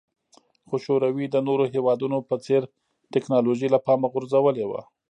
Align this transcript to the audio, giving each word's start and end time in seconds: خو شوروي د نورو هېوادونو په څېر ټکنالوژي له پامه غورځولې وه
خو 0.67 0.75
شوروي 0.85 1.25
د 1.29 1.35
نورو 1.47 1.65
هېوادونو 1.73 2.17
په 2.29 2.35
څېر 2.45 2.61
ټکنالوژي 3.13 3.67
له 3.71 3.79
پامه 3.85 4.07
غورځولې 4.13 4.65
وه 4.67 4.81